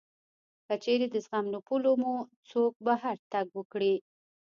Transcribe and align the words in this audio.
که 0.67 0.73
چېرې 0.83 1.07
د 1.09 1.15
زغم 1.25 1.45
له 1.53 1.59
پولو 1.67 1.91
مو 2.01 2.15
څوک 2.49 2.73
بهر 2.85 3.17
تګ 3.31 3.47
وکړي 3.57 3.95